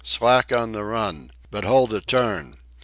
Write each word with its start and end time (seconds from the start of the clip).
Slack 0.03 0.51
on 0.51 0.71
the 0.71 0.83
run! 0.83 1.29
But 1.51 1.63
hold 1.63 1.93
a 1.93 2.01
turn! 2.01 2.57